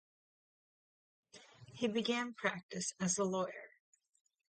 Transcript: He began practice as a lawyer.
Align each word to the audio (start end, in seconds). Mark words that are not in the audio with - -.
He 1.73 1.87
began 1.87 2.33
practice 2.33 2.91
as 2.99 3.19
a 3.19 3.23
lawyer. 3.23 3.69